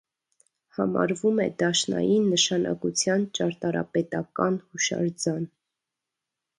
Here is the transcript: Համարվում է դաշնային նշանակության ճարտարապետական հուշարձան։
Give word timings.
Համարվում 0.77 1.41
է 1.45 1.45
դաշնային 1.63 2.25
նշանակության 2.35 3.29
ճարտարապետական 3.41 4.61
հուշարձան։ 4.67 5.49